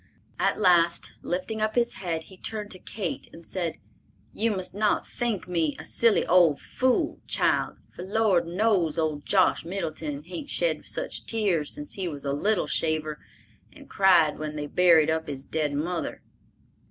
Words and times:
At 0.39 0.59
last, 0.59 1.13
lifting 1.21 1.61
up 1.61 1.75
his 1.75 1.97
head, 2.01 2.23
he 2.23 2.35
turned 2.35 2.71
to 2.71 2.79
Kate 2.79 3.29
and 3.31 3.45
said, 3.45 3.77
"You 4.33 4.49
must 4.49 4.73
not 4.73 5.07
think 5.07 5.47
me 5.47 5.75
a 5.77 5.85
silly 5.85 6.25
old 6.25 6.59
fool, 6.59 7.19
child, 7.27 7.77
for 7.93 8.01
Lord 8.01 8.47
knows 8.47 8.97
old 8.97 9.27
Josh 9.27 9.63
Middleton 9.63 10.23
hain't 10.23 10.49
shed 10.49 10.87
such 10.87 11.27
tears 11.27 11.71
since 11.71 11.93
he 11.93 12.07
was 12.07 12.25
a 12.25 12.33
little 12.33 12.65
shaver 12.65 13.19
and 13.71 13.87
cried 13.87 14.39
when 14.39 14.55
they 14.55 14.65
buried 14.65 15.11
up 15.11 15.27
his 15.27 15.45
dead 15.45 15.73
mother." 15.75 16.23